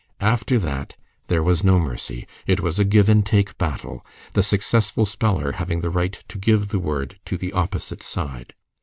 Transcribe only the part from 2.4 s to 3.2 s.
It was a give